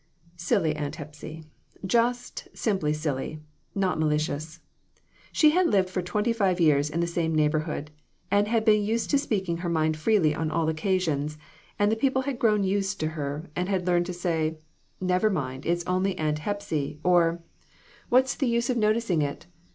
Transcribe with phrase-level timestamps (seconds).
[0.49, 1.43] "Silly Aunt Hepsy!
[1.85, 3.39] Just simply silly,
[3.75, 4.59] not mali cious.
[5.31, 7.91] She had lived for twenty five years in the same neighborhood,
[8.31, 11.37] and been used to speaking her mind freely on all occasions;
[11.77, 14.57] and the people had grown used to her, and had learned to say"
[14.99, 18.09] Never mind, it is only Aunt Hepsy," or, 152 DON T REPEAT IT.
[18.09, 19.45] "What's the use of noticing it?